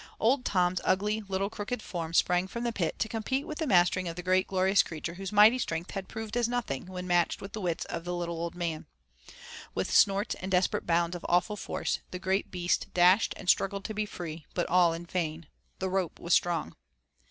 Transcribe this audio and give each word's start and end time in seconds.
Old 0.19 0.45
Tom's 0.45 0.81
ugly, 0.83 1.21
little 1.27 1.51
crooked 1.51 1.79
form 1.79 2.15
sprang 2.15 2.47
from 2.47 2.63
the 2.63 2.71
pit 2.73 2.97
to 2.97 3.07
complete 3.07 3.45
the 3.59 3.67
mastering 3.67 4.07
of 4.07 4.15
the 4.15 4.23
great 4.23 4.47
glorious 4.47 4.81
creature 4.81 5.13
whose 5.13 5.31
mighty 5.31 5.59
strength 5.59 5.91
had 5.91 6.07
proved 6.07 6.35
as 6.35 6.49
nothing 6.49 6.87
when 6.87 7.05
matched 7.05 7.39
with 7.39 7.53
the 7.53 7.61
wits 7.61 7.85
of 7.85 8.07
a 8.07 8.11
little 8.11 8.35
old 8.37 8.55
man. 8.55 8.87
With 9.75 9.93
snorts 9.93 10.33
and 10.33 10.51
desperate 10.51 10.87
bounds 10.87 11.15
of 11.15 11.23
awful 11.29 11.55
force 11.55 11.99
the 12.09 12.17
great 12.17 12.49
beast 12.49 12.91
dashed 12.95 13.35
and 13.37 13.47
struggled 13.47 13.85
to 13.85 13.93
be 13.93 14.07
free; 14.07 14.47
but 14.55 14.67
all 14.69 14.91
in 14.91 15.05
vain. 15.05 15.45
The 15.77 15.87
rope 15.91 16.19
was 16.19 16.33
strong. 16.33 16.73